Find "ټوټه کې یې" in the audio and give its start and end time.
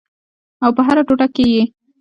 1.07-1.63